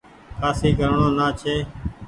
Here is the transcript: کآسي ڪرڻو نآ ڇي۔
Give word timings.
کآسي 0.39 0.69
ڪرڻو 0.77 1.07
نآ 1.17 1.27
ڇي۔ 1.39 1.55